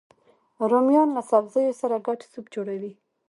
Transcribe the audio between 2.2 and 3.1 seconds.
سوپ جوړوي